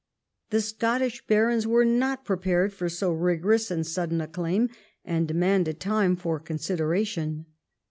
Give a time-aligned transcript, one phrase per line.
[0.49, 4.69] The Scottish barons were not prepared for so rigorous and sudden a claim,
[5.05, 7.45] and demanded time for consideration.